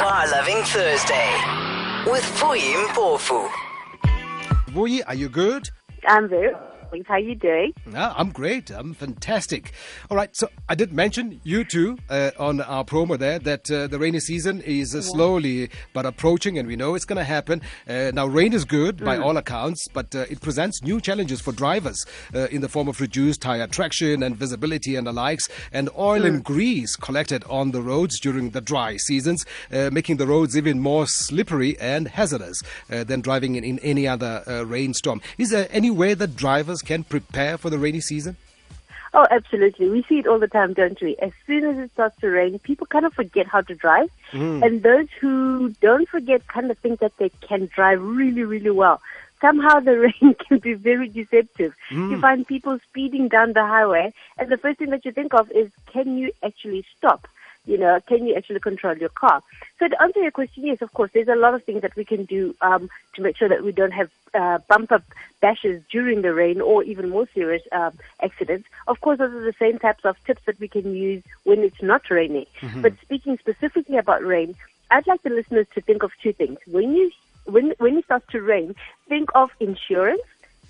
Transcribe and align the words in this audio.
Car 0.00 0.26
Loving 0.30 0.62
Thursday 0.64 1.30
with 2.06 2.24
Vuyi 2.40 2.72
Mpofu. 2.86 3.50
Vuyi, 4.72 5.02
are 5.06 5.14
you 5.14 5.28
good? 5.28 5.68
I'm 6.08 6.26
very 6.26 6.54
well. 6.90 7.00
How 7.06 7.16
you 7.16 7.34
doing? 7.34 7.72
Ah, 7.94 8.14
I'm 8.16 8.30
great. 8.30 8.70
I'm 8.70 8.94
fantastic. 8.94 9.72
All 10.10 10.16
right. 10.16 10.30
So 10.36 10.48
I 10.68 10.74
did 10.74 10.92
mention 10.92 11.40
you 11.44 11.64
two 11.64 11.98
uh, 12.08 12.30
on 12.38 12.60
our 12.60 12.84
promo 12.84 13.18
there 13.18 13.38
that 13.40 13.70
uh, 13.70 13.86
the 13.86 13.98
rainy 13.98 14.20
season 14.20 14.60
is 14.62 14.94
uh, 14.94 15.02
slowly 15.02 15.70
but 15.92 16.06
approaching, 16.06 16.58
and 16.58 16.66
we 16.68 16.76
know 16.76 16.94
it's 16.94 17.04
going 17.04 17.18
to 17.18 17.24
happen. 17.24 17.62
Uh, 17.88 18.10
now, 18.14 18.26
rain 18.26 18.52
is 18.52 18.64
good 18.64 19.04
by 19.04 19.18
all 19.18 19.36
accounts, 19.36 19.88
but 19.88 20.14
uh, 20.14 20.26
it 20.30 20.40
presents 20.40 20.82
new 20.82 21.00
challenges 21.00 21.40
for 21.40 21.52
drivers 21.52 22.04
uh, 22.34 22.46
in 22.50 22.60
the 22.60 22.68
form 22.68 22.88
of 22.88 23.00
reduced 23.00 23.40
tire 23.40 23.66
traction 23.66 24.22
and 24.22 24.36
visibility 24.36 24.96
and 24.96 25.06
the 25.06 25.12
likes, 25.12 25.48
and 25.72 25.88
oil 25.98 26.24
and 26.24 26.44
grease 26.44 26.96
collected 26.96 27.44
on 27.44 27.70
the 27.70 27.82
roads 27.82 28.20
during 28.20 28.50
the 28.50 28.60
dry 28.60 28.96
seasons, 28.96 29.44
uh, 29.72 29.90
making 29.92 30.16
the 30.16 30.26
roads 30.26 30.56
even 30.56 30.80
more 30.80 31.06
slippery 31.06 31.78
and 31.80 32.08
hazardous 32.08 32.62
uh, 32.90 33.04
than 33.04 33.20
driving 33.20 33.56
in, 33.56 33.64
in 33.64 33.78
any 33.80 34.06
other 34.06 34.42
uh, 34.46 34.62
rainstorm. 34.64 35.20
Is 35.38 35.50
there 35.50 35.68
any 35.70 35.90
way 35.90 36.14
that 36.14 36.36
drivers 36.36 36.79
can 36.82 37.04
prepare 37.04 37.58
for 37.58 37.70
the 37.70 37.78
rainy 37.78 38.00
season? 38.00 38.36
Oh, 39.12 39.26
absolutely. 39.30 39.88
We 39.88 40.04
see 40.04 40.20
it 40.20 40.26
all 40.26 40.38
the 40.38 40.46
time, 40.46 40.72
don't 40.72 41.00
we? 41.00 41.16
As 41.16 41.32
soon 41.46 41.64
as 41.64 41.78
it 41.78 41.92
starts 41.92 42.20
to 42.20 42.28
rain, 42.28 42.58
people 42.60 42.86
kind 42.86 43.04
of 43.04 43.12
forget 43.12 43.46
how 43.46 43.60
to 43.62 43.74
drive. 43.74 44.08
Mm. 44.30 44.64
And 44.64 44.82
those 44.82 45.08
who 45.20 45.70
don't 45.80 46.08
forget 46.08 46.46
kind 46.46 46.70
of 46.70 46.78
think 46.78 47.00
that 47.00 47.16
they 47.16 47.30
can 47.40 47.68
drive 47.74 48.00
really, 48.00 48.44
really 48.44 48.70
well. 48.70 49.00
Somehow 49.40 49.80
the 49.80 49.98
rain 50.22 50.34
can 50.34 50.58
be 50.58 50.74
very 50.74 51.08
deceptive. 51.08 51.74
You 51.90 51.96
mm. 51.96 52.20
find 52.20 52.46
people 52.46 52.78
speeding 52.88 53.28
down 53.28 53.52
the 53.52 53.66
highway, 53.66 54.12
and 54.38 54.48
the 54.48 54.58
first 54.58 54.78
thing 54.78 54.90
that 54.90 55.04
you 55.04 55.10
think 55.10 55.34
of 55.34 55.50
is, 55.50 55.70
can 55.86 56.16
you 56.16 56.32
actually 56.44 56.84
stop? 56.96 57.26
You 57.66 57.78
know, 57.78 58.00
can 58.06 58.26
you 58.26 58.34
actually 58.34 58.60
control 58.60 58.96
your 58.96 59.10
car? 59.10 59.42
So 59.78 59.88
to 59.88 60.02
answer 60.02 60.20
your 60.20 60.30
question, 60.30 60.66
yes, 60.66 60.80
of 60.80 60.92
course, 60.92 61.10
there's 61.12 61.28
a 61.28 61.36
lot 61.36 61.54
of 61.54 61.62
things 61.62 61.82
that 61.82 61.94
we 61.94 62.04
can 62.04 62.24
do 62.24 62.54
um, 62.62 62.88
to 63.14 63.22
make 63.22 63.36
sure 63.36 63.48
that 63.48 63.62
we 63.62 63.72
don't 63.72 63.92
have 63.92 64.10
uh, 64.34 64.58
bumper 64.68 65.02
bashes 65.40 65.82
during 65.90 66.22
the 66.22 66.32
rain 66.32 66.60
or 66.60 66.82
even 66.84 67.10
more 67.10 67.28
serious 67.34 67.62
um, 67.72 67.98
accidents. 68.22 68.68
Of 68.88 69.00
course, 69.00 69.18
those 69.18 69.32
are 69.32 69.44
the 69.44 69.54
same 69.58 69.78
types 69.78 70.04
of 70.04 70.16
tips 70.24 70.42
that 70.46 70.58
we 70.58 70.68
can 70.68 70.94
use 70.94 71.22
when 71.44 71.60
it's 71.60 71.82
not 71.82 72.08
raining. 72.10 72.46
But 72.82 72.94
speaking 73.02 73.38
specifically 73.38 73.96
about 73.96 74.24
rain, 74.24 74.54
I'd 74.90 75.06
like 75.06 75.22
the 75.22 75.30
listeners 75.30 75.66
to 75.74 75.80
think 75.80 76.02
of 76.02 76.12
two 76.22 76.32
things. 76.32 76.58
When 76.66 76.94
you 76.96 77.10
when 77.44 77.74
when 77.78 77.98
it 77.98 78.04
starts 78.04 78.26
to 78.32 78.40
rain, 78.40 78.74
think 79.08 79.30
of 79.34 79.50
insurance. 79.60 80.22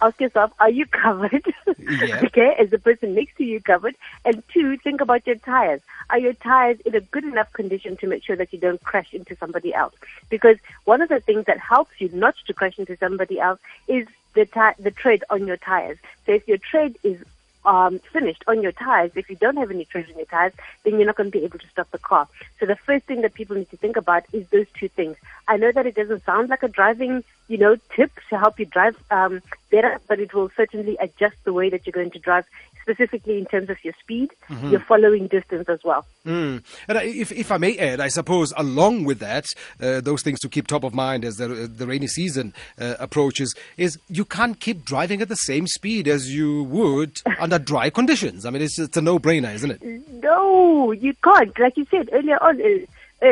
Ask 0.00 0.20
yourself, 0.20 0.52
are 0.60 0.70
you 0.70 0.86
covered? 1.04 1.44
Yeah. 1.78 2.20
okay, 2.24 2.54
is 2.58 2.70
the 2.70 2.78
person 2.78 3.14
next 3.14 3.36
to 3.38 3.44
you 3.44 3.60
covered? 3.60 3.94
And 4.24 4.42
two, 4.52 4.76
think 4.78 5.00
about 5.00 5.26
your 5.26 5.36
tires. 5.36 5.80
Are 6.10 6.18
your 6.18 6.34
tires 6.34 6.80
in 6.80 6.94
a 6.94 7.00
good 7.00 7.24
enough 7.24 7.52
condition 7.52 7.96
to 7.98 8.06
make 8.06 8.24
sure 8.24 8.36
that 8.36 8.52
you 8.52 8.58
don't 8.58 8.82
crash 8.82 9.12
into 9.12 9.36
somebody 9.36 9.74
else? 9.74 9.94
Because 10.28 10.58
one 10.84 11.02
of 11.02 11.08
the 11.08 11.20
things 11.20 11.46
that 11.46 11.58
helps 11.58 12.00
you 12.00 12.08
not 12.12 12.36
to 12.46 12.54
crash 12.54 12.78
into 12.78 12.96
somebody 12.96 13.40
else 13.40 13.60
is 13.86 14.06
the 14.34 14.46
ti- 14.46 14.82
the 14.82 14.90
tread 14.90 15.24
on 15.30 15.46
your 15.46 15.56
tires. 15.56 15.98
So 16.26 16.32
if 16.32 16.46
your 16.46 16.58
tread 16.58 16.96
is 17.02 17.22
um, 17.64 17.98
finished 17.98 18.44
on 18.46 18.62
your 18.62 18.72
tires, 18.72 19.12
if 19.14 19.28
you 19.28 19.36
don't 19.36 19.56
have 19.56 19.70
any 19.70 19.84
tread 19.84 20.06
on 20.10 20.16
your 20.16 20.26
tires, 20.26 20.52
then 20.84 20.94
you're 20.94 21.06
not 21.06 21.16
going 21.16 21.30
to 21.30 21.38
be 21.38 21.44
able 21.44 21.58
to 21.58 21.68
stop 21.68 21.90
the 21.90 21.98
car. 21.98 22.28
So 22.60 22.66
the 22.66 22.76
first 22.76 23.04
thing 23.06 23.22
that 23.22 23.34
people 23.34 23.56
need 23.56 23.70
to 23.70 23.76
think 23.76 23.96
about 23.96 24.24
is 24.32 24.48
those 24.48 24.66
two 24.78 24.88
things. 24.88 25.16
I 25.46 25.56
know 25.56 25.72
that 25.72 25.86
it 25.86 25.94
doesn't 25.94 26.24
sound 26.24 26.48
like 26.48 26.62
a 26.62 26.68
driving, 26.68 27.24
you 27.48 27.58
know, 27.58 27.76
tip 27.96 28.12
to 28.30 28.38
help 28.38 28.58
you 28.58 28.66
drive 28.66 28.96
um, 29.10 29.40
better, 29.70 29.98
but 30.06 30.20
it 30.20 30.32
will 30.34 30.50
certainly 30.56 30.96
adjust 31.00 31.36
the 31.44 31.52
way 31.52 31.70
that 31.70 31.86
you're 31.86 31.92
going 31.92 32.10
to 32.10 32.18
drive, 32.18 32.44
specifically 32.82 33.36
in 33.38 33.44
terms 33.46 33.68
of 33.68 33.82
your 33.84 33.94
speed, 34.00 34.30
your 34.64 34.80
following 34.80 35.26
distance 35.26 35.68
as 35.68 35.80
well. 35.84 36.06
Mm. 36.26 36.62
And 36.88 36.98
I- 36.98 37.02
if, 37.04 37.32
if 37.32 37.50
I 37.52 37.58
may 37.58 37.76
add, 37.78 38.00
I 38.00 38.08
suppose 38.08 38.52
along 38.56 39.04
with 39.04 39.18
that, 39.18 39.46
uh, 39.80 40.00
those 40.00 40.22
things 40.22 40.40
to 40.40 40.48
keep 40.48 40.66
top 40.66 40.84
of 40.84 40.94
mind 40.94 41.24
as 41.24 41.36
the, 41.36 41.48
the 41.48 41.86
rainy 41.86 42.06
season 42.06 42.54
uh, 42.80 42.94
approaches 42.98 43.54
is 43.76 43.98
you 44.08 44.24
can't 44.24 44.58
keep 44.58 44.84
driving 44.84 45.20
at 45.20 45.28
the 45.28 45.34
same 45.36 45.66
speed 45.66 46.08
as 46.08 46.34
you 46.34 46.62
would 46.64 47.16
under 47.38 47.58
dry 47.58 47.90
conditions. 47.90 48.46
I 48.46 48.50
mean, 48.50 48.62
it's, 48.62 48.78
it's 48.78 48.96
a 48.96 49.02
no-brainer, 49.02 49.54
isn't 49.54 49.70
it? 49.70 49.82
No, 50.22 50.92
you 50.92 51.12
can't. 51.22 51.58
Like 51.58 51.76
you 51.76 51.86
said 51.90 52.08
earlier 52.12 52.42
on, 52.42 52.60
uh, 52.60 52.64
uh, 52.64 52.86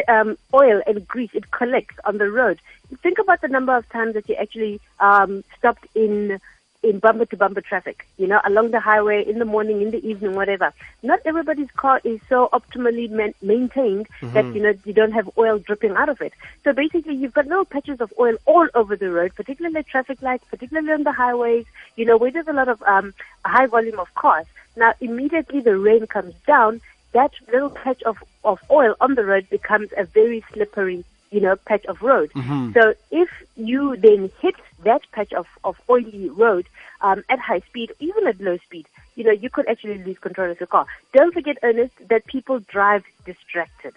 um, 0.08 0.36
oil 0.52 0.82
and 0.86 1.06
grease, 1.06 1.30
it 1.34 1.50
collects 1.50 1.96
on 2.04 2.18
the 2.18 2.30
road. 2.30 2.58
Think 3.02 3.18
about 3.18 3.40
the 3.40 3.48
number 3.48 3.76
of 3.76 3.88
times 3.88 4.14
that 4.14 4.28
you 4.28 4.34
actually 4.36 4.80
um, 5.00 5.44
stopped 5.58 5.86
in 5.94 6.40
in 6.82 6.98
bumper 7.00 7.24
to 7.26 7.36
bumper 7.36 7.60
traffic, 7.60 8.06
you 8.16 8.26
know, 8.26 8.40
along 8.44 8.70
the 8.70 8.78
highway 8.78 9.24
in 9.26 9.38
the 9.38 9.44
morning, 9.44 9.82
in 9.82 9.90
the 9.90 10.08
evening, 10.08 10.34
whatever. 10.34 10.72
Not 11.02 11.20
everybody's 11.24 11.70
car 11.72 12.00
is 12.04 12.20
so 12.28 12.48
optimally 12.52 13.10
man- 13.10 13.34
maintained 13.42 14.06
that, 14.34 14.44
you 14.54 14.62
know, 14.62 14.74
you 14.84 14.92
don't 14.92 15.12
have 15.12 15.28
oil 15.36 15.58
dripping 15.58 15.96
out 15.96 16.08
of 16.08 16.20
it. 16.20 16.32
So 16.62 16.72
basically, 16.72 17.14
you've 17.14 17.34
got 17.34 17.46
little 17.46 17.64
patches 17.64 18.00
of 18.00 18.12
oil 18.20 18.36
all 18.44 18.68
over 18.74 18.94
the 18.94 19.10
road, 19.10 19.34
particularly 19.34 19.82
traffic 19.82 20.22
lights, 20.22 20.44
particularly 20.48 20.92
on 20.92 21.02
the 21.02 21.12
highways, 21.12 21.64
you 21.96 22.04
know, 22.04 22.16
where 22.16 22.30
there's 22.30 22.46
a 22.46 22.52
lot 22.52 22.68
of 22.68 22.80
um, 22.82 23.14
high 23.44 23.66
volume 23.66 23.98
of 23.98 24.14
cars. 24.14 24.46
Now, 24.76 24.94
immediately 25.00 25.60
the 25.60 25.76
rain 25.78 26.06
comes 26.06 26.34
down, 26.46 26.80
that 27.16 27.32
little 27.52 27.70
patch 27.70 28.02
of, 28.02 28.16
of 28.44 28.58
oil 28.70 28.94
on 29.00 29.14
the 29.14 29.24
road 29.24 29.48
becomes 29.48 29.88
a 29.96 30.04
very 30.04 30.44
slippery, 30.52 31.02
you 31.30 31.40
know, 31.40 31.56
patch 31.56 31.84
of 31.86 32.02
road. 32.02 32.30
So 32.74 32.94
if 33.10 33.30
you 33.56 33.96
then 33.96 34.30
hit 34.42 34.56
that 34.84 35.02
patch 35.12 35.32
of, 35.32 35.46
of 35.64 35.80
oily 35.88 36.28
road 36.28 36.66
um, 37.00 37.24
at 37.30 37.38
high 37.38 37.60
speed, 37.60 37.92
even 38.00 38.26
at 38.26 38.38
low 38.38 38.58
speed, 38.58 38.86
you 39.14 39.24
know, 39.24 39.32
you 39.32 39.48
could 39.48 39.66
actually 39.66 40.04
lose 40.04 40.18
control 40.18 40.50
of 40.50 40.60
your 40.60 40.66
car. 40.66 40.86
Don't 41.14 41.32
forget, 41.32 41.56
Ernest, 41.62 41.94
that 42.08 42.26
people 42.26 42.60
drive 42.60 43.04
distracted. 43.24 43.94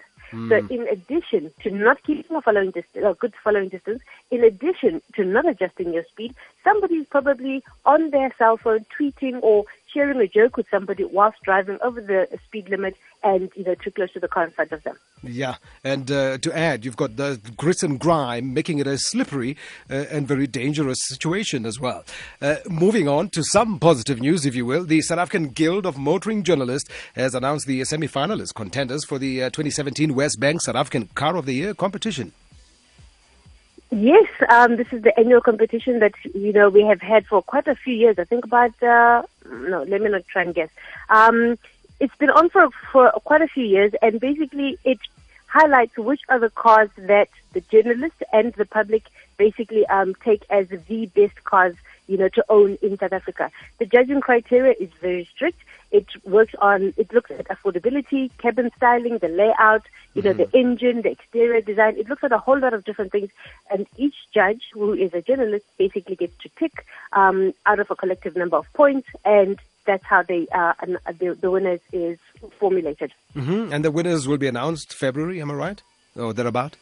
So 0.48 0.56
in 0.76 0.86
addition 0.86 1.50
to 1.64 1.70
not 1.72 2.00
keeping 2.04 2.36
a 2.36 2.40
following 2.40 2.70
distance, 2.70 3.04
a 3.04 3.14
good 3.14 3.34
following 3.42 3.68
distance, 3.68 4.00
in 4.30 4.44
addition 4.44 5.02
to 5.16 5.24
not 5.24 5.44
adjusting 5.44 5.92
your 5.92 6.04
speed, 6.04 6.36
somebody's 6.62 7.06
probably 7.06 7.64
on 7.84 8.10
their 8.10 8.32
cell 8.38 8.56
phone 8.56 8.86
tweeting 8.96 9.42
or 9.42 9.64
sharing 9.92 10.20
a 10.20 10.26
joke 10.26 10.56
with 10.56 10.66
somebody 10.70 11.04
whilst 11.04 11.42
driving 11.42 11.78
over 11.82 12.00
the 12.00 12.28
speed 12.44 12.68
limit 12.68 12.96
and, 13.22 13.50
you 13.54 13.64
know, 13.64 13.74
too 13.74 13.90
close 13.90 14.12
to 14.12 14.20
the 14.20 14.28
car 14.28 14.44
in 14.44 14.50
front 14.50 14.72
of 14.72 14.82
them. 14.82 14.96
Yeah, 15.22 15.56
and 15.84 16.10
uh, 16.10 16.38
to 16.38 16.56
add, 16.56 16.84
you've 16.84 16.96
got 16.96 17.16
the 17.16 17.40
grit 17.56 17.82
and 17.82 18.00
grime, 18.00 18.54
making 18.54 18.78
it 18.78 18.86
a 18.86 18.96
slippery 18.96 19.56
uh, 19.90 20.06
and 20.10 20.26
very 20.26 20.46
dangerous 20.46 20.98
situation 21.08 21.66
as 21.66 21.78
well. 21.78 22.04
Uh, 22.40 22.56
moving 22.68 23.08
on 23.08 23.28
to 23.30 23.42
some 23.42 23.78
positive 23.78 24.20
news, 24.20 24.46
if 24.46 24.54
you 24.54 24.64
will, 24.64 24.84
the 24.84 25.02
South 25.02 25.18
African 25.18 25.48
Guild 25.48 25.84
of 25.84 25.98
Motoring 25.98 26.42
Journalists 26.42 26.88
has 27.14 27.34
announced 27.34 27.66
the 27.66 27.84
semi-finalist 27.84 28.54
contenders 28.54 29.04
for 29.04 29.18
the 29.18 29.42
uh, 29.42 29.50
2017 29.50 30.12
WesBank 30.12 30.62
South 30.62 30.76
African 30.76 31.08
Car 31.08 31.36
of 31.36 31.44
the 31.44 31.54
Year 31.54 31.74
competition. 31.74 32.32
Yes, 33.90 34.28
um, 34.48 34.76
this 34.76 34.86
is 34.92 35.02
the 35.02 35.18
annual 35.18 35.40
competition 35.40 35.98
that 35.98 36.12
you 36.32 36.52
know 36.52 36.68
we 36.68 36.82
have 36.84 37.00
had 37.00 37.26
for 37.26 37.42
quite 37.42 37.66
a 37.66 37.74
few 37.74 37.94
years. 37.94 38.18
I 38.18 38.24
think 38.24 38.44
about 38.44 38.80
uh, 38.82 39.22
no, 39.50 39.82
let 39.82 40.00
me 40.00 40.08
not 40.08 40.26
try 40.28 40.42
and 40.42 40.54
guess. 40.54 40.68
Um, 41.08 41.58
it's 41.98 42.14
been 42.16 42.30
on 42.30 42.50
for 42.50 42.68
for 42.92 43.10
quite 43.24 43.42
a 43.42 43.48
few 43.48 43.64
years, 43.64 43.92
and 44.00 44.20
basically 44.20 44.78
it 44.84 45.00
highlights 45.50 45.96
which 45.98 46.20
are 46.28 46.38
the 46.38 46.50
cars 46.50 46.90
that 46.96 47.28
the 47.52 47.60
journalists 47.72 48.22
and 48.32 48.52
the 48.54 48.64
public 48.64 49.04
basically 49.36 49.84
um, 49.86 50.14
take 50.24 50.44
as 50.50 50.68
the 50.68 51.06
best 51.06 51.42
cars, 51.44 51.74
you 52.06 52.16
know, 52.16 52.28
to 52.28 52.44
own 52.48 52.78
in 52.82 52.96
South 52.98 53.12
Africa. 53.12 53.50
The 53.78 53.86
judging 53.86 54.20
criteria 54.20 54.74
is 54.78 54.90
very 55.00 55.24
strict. 55.24 55.58
It 55.90 56.06
works 56.24 56.54
on, 56.60 56.94
it 56.96 57.12
looks 57.12 57.32
at 57.32 57.48
affordability, 57.48 58.30
cabin 58.38 58.70
styling, 58.76 59.18
the 59.18 59.28
layout, 59.28 59.82
you 60.14 60.22
know, 60.22 60.32
the 60.32 60.48
engine, 60.56 61.02
the 61.02 61.10
exterior 61.10 61.60
design. 61.60 61.96
It 61.96 62.08
looks 62.08 62.22
at 62.22 62.30
a 62.30 62.38
whole 62.38 62.60
lot 62.60 62.74
of 62.74 62.84
different 62.84 63.10
things. 63.10 63.30
And 63.72 63.88
each 63.96 64.14
judge, 64.32 64.62
who 64.72 64.92
is 64.92 65.12
a 65.14 65.22
journalist, 65.22 65.66
basically 65.78 66.14
gets 66.14 66.36
to 66.44 66.48
pick 66.50 66.86
um, 67.12 67.54
out 67.66 67.80
of 67.80 67.90
a 67.90 67.96
collective 67.96 68.36
number 68.36 68.56
of 68.56 68.72
points, 68.72 69.08
and 69.24 69.58
that's 69.86 70.04
how 70.04 70.22
they 70.22 70.46
uh, 70.52 70.74
the, 71.18 71.36
the 71.40 71.50
winners 71.50 71.80
is 71.92 72.18
formulated. 72.58 73.12
hmm 73.34 73.72
And 73.72 73.84
the 73.84 73.90
winners 73.90 74.26
will 74.28 74.38
be 74.38 74.46
announced 74.48 74.92
February, 74.94 75.40
am 75.40 75.50
I 75.50 75.54
right? 75.54 75.82
Or 76.16 76.32
thereabout? 76.32 76.76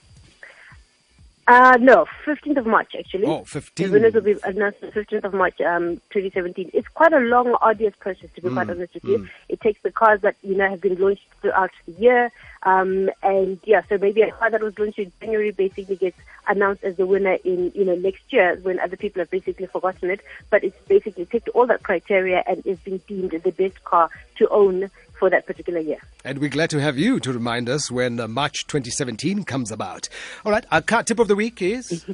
Uh, 1.46 1.78
no, 1.80 2.04
15th 2.26 2.58
of 2.58 2.66
March, 2.66 2.94
actually. 2.98 3.24
Oh, 3.24 3.40
15th. 3.40 3.74
The 3.76 3.88
winners 3.88 4.12
will 4.12 4.20
be 4.20 4.36
announced 4.44 4.82
on 4.82 4.90
15th 4.90 5.24
of 5.24 5.32
March, 5.32 5.58
um, 5.62 5.96
2017. 6.10 6.70
It's 6.74 6.88
quite 6.88 7.14
a 7.14 7.20
long, 7.20 7.56
arduous 7.62 7.94
process, 7.98 8.28
to 8.34 8.42
be 8.42 8.50
Mm, 8.50 8.52
quite 8.52 8.68
honest 8.68 8.92
with 8.92 9.04
you. 9.04 9.26
It 9.48 9.58
takes 9.62 9.80
the 9.82 9.90
cars 9.90 10.20
that, 10.20 10.36
you 10.42 10.54
know, 10.54 10.68
have 10.68 10.82
been 10.82 10.96
launched 10.96 11.24
throughout 11.40 11.70
the 11.86 11.92
year. 11.92 12.30
Um, 12.62 13.10
and 13.22 13.60
yeah, 13.64 13.82
so 13.88 13.98
maybe 13.98 14.22
a 14.22 14.32
car 14.32 14.50
that 14.50 14.62
was 14.62 14.78
launched 14.78 14.98
in 14.98 15.12
January 15.20 15.50
basically 15.50 15.96
gets 15.96 16.18
announced 16.46 16.82
as 16.84 16.96
the 16.96 17.06
winner 17.06 17.38
in, 17.44 17.72
you 17.74 17.84
know, 17.84 17.94
next 17.94 18.32
year 18.32 18.58
when 18.62 18.80
other 18.80 18.96
people 18.96 19.20
have 19.20 19.30
basically 19.30 19.66
forgotten 19.66 20.10
it. 20.10 20.20
But 20.50 20.64
it's 20.64 20.76
basically 20.88 21.26
ticked 21.26 21.48
all 21.50 21.66
that 21.66 21.82
criteria 21.82 22.42
and 22.46 22.66
is 22.66 22.78
being 22.80 22.98
deemed 23.06 23.30
the 23.30 23.52
best 23.52 23.82
car 23.84 24.10
to 24.36 24.48
own 24.48 24.90
for 25.18 25.28
that 25.30 25.46
particular 25.46 25.80
year. 25.80 25.98
And 26.24 26.38
we're 26.38 26.50
glad 26.50 26.70
to 26.70 26.80
have 26.80 26.96
you 26.96 27.20
to 27.20 27.32
remind 27.32 27.68
us 27.68 27.90
when 27.90 28.20
uh, 28.20 28.28
March 28.28 28.66
2017 28.66 29.44
comes 29.44 29.70
about. 29.70 30.08
All 30.44 30.52
right, 30.52 30.64
our 30.70 30.82
car 30.82 31.02
tip 31.02 31.18
of 31.18 31.28
the 31.28 31.36
week 31.36 31.60
is. 31.60 32.04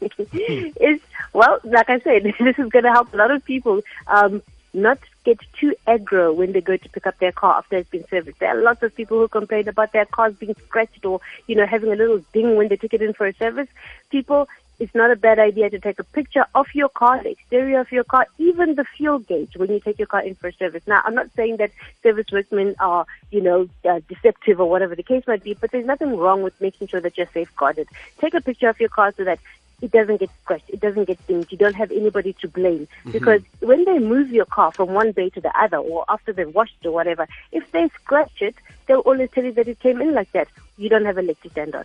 is 0.32 1.00
well, 1.32 1.58
like 1.64 1.90
I 1.90 1.98
said, 2.00 2.22
this 2.38 2.58
is 2.58 2.68
going 2.70 2.84
to 2.84 2.92
help 2.92 3.12
a 3.12 3.16
lot 3.16 3.30
of 3.30 3.44
people 3.44 3.80
um, 4.06 4.42
not 4.72 4.98
get 5.28 5.38
too 5.60 5.74
aggro 5.86 6.34
when 6.34 6.52
they 6.52 6.62
go 6.62 6.76
to 6.76 6.88
pick 6.88 7.06
up 7.06 7.18
their 7.18 7.32
car 7.32 7.58
after 7.58 7.76
it's 7.76 7.90
been 7.90 8.06
serviced. 8.08 8.38
There 8.38 8.48
are 8.48 8.62
lots 8.62 8.82
of 8.82 8.94
people 8.94 9.18
who 9.18 9.28
complain 9.28 9.68
about 9.68 9.92
their 9.92 10.06
cars 10.06 10.34
being 10.34 10.54
scratched 10.66 11.04
or, 11.04 11.20
you 11.46 11.54
know, 11.54 11.66
having 11.66 11.92
a 11.92 11.96
little 11.96 12.24
ding 12.32 12.56
when 12.56 12.68
they 12.68 12.76
take 12.76 12.94
it 12.94 13.02
in 13.02 13.12
for 13.12 13.26
a 13.26 13.34
service. 13.34 13.68
People, 14.08 14.48
it's 14.78 14.94
not 14.94 15.10
a 15.10 15.16
bad 15.16 15.38
idea 15.38 15.68
to 15.68 15.78
take 15.78 15.98
a 15.98 16.04
picture 16.04 16.46
of 16.54 16.66
your 16.72 16.88
car, 16.88 17.22
the 17.22 17.30
exterior 17.30 17.80
of 17.80 17.92
your 17.92 18.04
car, 18.04 18.26
even 18.38 18.74
the 18.76 18.84
fuel 18.84 19.18
gauge 19.18 19.54
when 19.56 19.70
you 19.70 19.80
take 19.80 19.98
your 19.98 20.06
car 20.06 20.22
in 20.22 20.34
for 20.34 20.48
a 20.48 20.52
service. 20.52 20.84
Now, 20.86 21.02
I'm 21.04 21.14
not 21.14 21.28
saying 21.36 21.58
that 21.58 21.72
service 22.02 22.26
workmen 22.32 22.74
are, 22.80 23.04
you 23.30 23.42
know, 23.42 23.68
uh, 23.84 24.00
deceptive 24.08 24.60
or 24.60 24.70
whatever 24.70 24.94
the 24.94 25.02
case 25.02 25.24
might 25.26 25.44
be, 25.44 25.52
but 25.52 25.72
there's 25.72 25.84
nothing 25.84 26.16
wrong 26.16 26.42
with 26.42 26.58
making 26.60 26.86
sure 26.86 27.02
that 27.02 27.18
you're 27.18 27.34
safeguarded. 27.34 27.88
Take 28.18 28.32
a 28.32 28.40
picture 28.40 28.70
of 28.70 28.80
your 28.80 28.88
car 28.88 29.12
so 29.14 29.24
that 29.24 29.40
it 29.80 29.90
doesn't 29.92 30.18
get 30.18 30.30
scratched, 30.42 30.68
it 30.70 30.80
doesn't 30.80 31.04
get 31.04 31.24
dinged, 31.26 31.52
you 31.52 31.58
don't 31.58 31.76
have 31.76 31.90
anybody 31.90 32.32
to 32.34 32.48
blame. 32.48 32.86
Mm-hmm. 32.86 33.10
Because 33.12 33.42
when 33.60 33.84
they 33.84 33.98
move 33.98 34.30
your 34.30 34.44
car 34.46 34.72
from 34.72 34.94
one 34.94 35.12
bay 35.12 35.30
to 35.30 35.40
the 35.40 35.56
other 35.60 35.78
or 35.78 36.04
after 36.08 36.32
they've 36.32 36.54
washed 36.54 36.76
it 36.82 36.88
or 36.88 36.92
whatever, 36.92 37.28
if 37.52 37.70
they 37.72 37.88
scratch 37.88 38.42
it, 38.42 38.56
they'll 38.86 39.00
always 39.00 39.30
tell 39.30 39.44
you 39.44 39.52
that 39.52 39.68
it 39.68 39.78
came 39.80 40.00
in 40.00 40.14
like 40.14 40.30
that. 40.32 40.48
You 40.76 40.88
don't 40.88 41.04
have 41.04 41.18
a 41.18 41.22
leg 41.22 41.40
to 41.42 41.50
stand 41.50 41.74
on. 41.74 41.84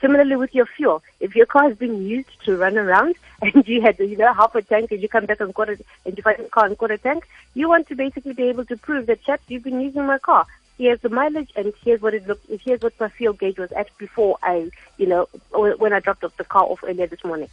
Similarly 0.00 0.36
with 0.36 0.54
your 0.54 0.66
fuel, 0.66 1.02
if 1.20 1.36
your 1.36 1.46
car 1.46 1.70
is 1.70 1.76
being 1.76 2.02
used 2.02 2.44
to 2.44 2.56
run 2.56 2.76
around 2.76 3.14
and 3.42 3.66
you 3.68 3.80
had, 3.80 3.98
you 3.98 4.16
know, 4.16 4.32
half 4.32 4.54
a 4.54 4.62
tank 4.62 4.90
and 4.90 5.00
you 5.00 5.08
come 5.08 5.26
back 5.26 5.40
and 5.40 5.54
quarter, 5.54 5.78
and 6.04 6.16
you 6.16 6.22
find 6.22 6.40
a 6.40 6.48
car 6.48 6.66
and 6.66 6.76
quarter 6.76 6.96
tank, 6.96 7.28
you 7.54 7.68
want 7.68 7.88
to 7.88 7.94
basically 7.94 8.32
be 8.32 8.44
able 8.44 8.64
to 8.64 8.76
prove 8.76 9.06
that, 9.06 9.22
chap, 9.22 9.40
you've 9.48 9.62
been 9.64 9.80
using 9.80 10.06
my 10.06 10.18
car. 10.18 10.46
Here's 10.76 11.00
the 11.00 11.08
mileage 11.08 11.50
and 11.56 11.72
here's 11.84 12.02
what 12.02 12.14
it 12.14 12.26
looked, 12.26 12.46
here's 12.64 12.80
what 12.80 12.98
my 12.98 13.08
fuel 13.08 13.32
gauge 13.32 13.58
was 13.58 13.70
at 13.72 13.96
before 13.98 14.38
I, 14.42 14.70
you 14.96 15.06
know, 15.06 15.28
when 15.52 15.92
I 15.92 16.00
dropped 16.00 16.24
off 16.24 16.36
the 16.36 16.44
car 16.44 16.64
off 16.64 16.80
earlier 16.82 17.06
this 17.06 17.22
morning. 17.24 17.48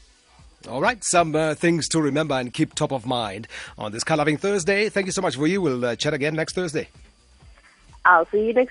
All 0.70 0.82
right, 0.82 1.04
some 1.04 1.36
uh, 1.36 1.56
things 1.56 1.88
to 1.90 2.02
remember 2.02 2.36
and 2.36 2.54
keep 2.54 2.76
top 2.76 2.92
of 2.92 3.06
mind 3.06 3.48
on 3.78 3.92
this 3.92 4.04
Car 4.04 4.18
Loving 4.18 4.38
Thursday. 4.38 4.90
Thank 4.90 5.08
you 5.08 5.12
so 5.12 5.22
much 5.22 5.36
for 5.36 5.48
you. 5.48 5.60
We'll 5.62 5.84
uh, 5.84 5.96
chat 5.96 6.14
again 6.14 6.36
next 6.36 6.54
Thursday. 6.54 6.88
I'll 8.06 8.26
see 8.28 8.46
you 8.48 8.54
next 8.54 8.56
week. 8.56 8.70